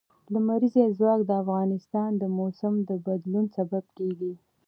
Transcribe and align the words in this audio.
لمریز 0.33 0.75
ځواک 0.97 1.21
د 1.25 1.31
افغانستان 1.43 2.09
د 2.17 2.23
موسم 2.37 2.73
د 2.89 2.91
بدلون 3.05 3.45
سبب 3.55 3.85
کېږي. 3.97 4.33